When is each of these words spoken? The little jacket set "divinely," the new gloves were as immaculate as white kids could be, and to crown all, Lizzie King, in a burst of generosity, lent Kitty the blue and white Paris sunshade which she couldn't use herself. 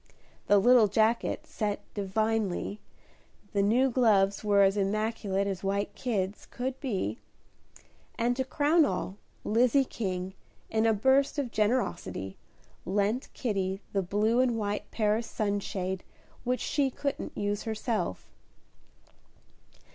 The 0.47 0.57
little 0.57 0.87
jacket 0.87 1.45
set 1.45 1.81
"divinely," 1.93 2.79
the 3.53 3.61
new 3.61 3.91
gloves 3.91 4.43
were 4.43 4.63
as 4.63 4.75
immaculate 4.75 5.45
as 5.45 5.63
white 5.63 5.93
kids 5.93 6.47
could 6.49 6.79
be, 6.79 7.19
and 8.17 8.35
to 8.35 8.43
crown 8.43 8.83
all, 8.83 9.17
Lizzie 9.43 9.85
King, 9.85 10.33
in 10.71 10.87
a 10.87 10.93
burst 10.95 11.37
of 11.37 11.51
generosity, 11.51 12.35
lent 12.83 13.31
Kitty 13.35 13.79
the 13.93 14.01
blue 14.01 14.39
and 14.39 14.57
white 14.57 14.89
Paris 14.89 15.27
sunshade 15.29 16.03
which 16.43 16.61
she 16.61 16.89
couldn't 16.89 17.37
use 17.37 17.61
herself. 17.65 18.31